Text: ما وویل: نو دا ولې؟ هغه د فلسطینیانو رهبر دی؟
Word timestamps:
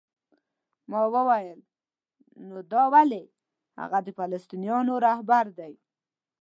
ما 0.91 1.01
وویل: 1.15 1.59
نو 2.47 2.57
دا 2.73 2.83
ولې؟ 2.93 3.23
هغه 3.81 3.99
د 4.03 4.07
فلسطینیانو 4.17 4.93
رهبر 5.05 5.45
دی؟ 5.57 5.73